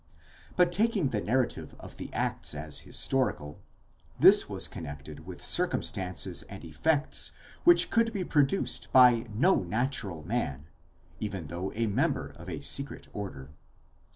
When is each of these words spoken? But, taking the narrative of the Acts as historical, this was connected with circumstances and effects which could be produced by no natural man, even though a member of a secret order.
But, 0.55 0.71
taking 0.71 1.09
the 1.09 1.21
narrative 1.21 1.75
of 1.79 1.97
the 1.97 2.11
Acts 2.11 2.55
as 2.55 2.79
historical, 2.89 3.59
this 4.19 4.49
was 4.49 4.67
connected 4.67 5.27
with 5.27 5.45
circumstances 5.45 6.41
and 6.49 6.65
effects 6.65 7.31
which 7.65 7.91
could 7.91 8.11
be 8.11 8.23
produced 8.23 8.91
by 8.91 9.27
no 9.31 9.57
natural 9.57 10.25
man, 10.25 10.65
even 11.19 11.45
though 11.49 11.71
a 11.75 11.85
member 11.85 12.29
of 12.29 12.49
a 12.49 12.61
secret 12.61 13.09
order. 13.13 13.51